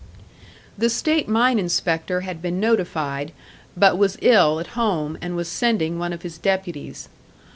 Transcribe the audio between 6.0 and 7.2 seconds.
of his deputies.